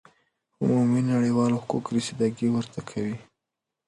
[0.61, 3.15] عمومی نړیوال حقوق رسیده ګی ورته کوی